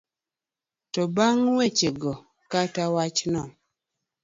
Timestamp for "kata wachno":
2.51-3.41